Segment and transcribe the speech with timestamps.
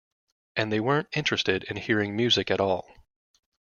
[0.55, 2.89] And they weren't interested in hearing music at all.